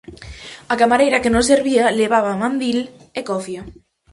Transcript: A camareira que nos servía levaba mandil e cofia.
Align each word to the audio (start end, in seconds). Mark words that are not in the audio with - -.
A 0.73 0.75
camareira 0.81 1.21
que 1.23 1.33
nos 1.33 1.47
servía 1.51 1.85
levaba 1.99 2.39
mandil 2.41 2.79
e 3.19 3.21
cofia. 3.29 3.61